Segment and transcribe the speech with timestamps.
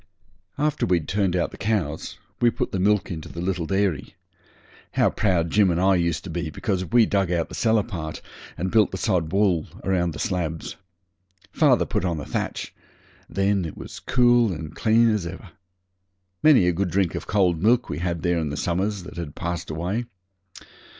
[0.57, 4.15] After we'd turned out the cows we put the milk into the little dairy.
[4.93, 8.19] How proud Jim and I used to be because we dug out the cellar part,
[8.57, 10.75] and built the sod wall round the slabs!
[11.51, 12.73] Father put on the thatch;
[13.29, 15.51] then it was as cool and clean as ever.
[16.41, 19.35] Many a good drink of cold milk we had there in the summers that had
[19.35, 20.05] passed away.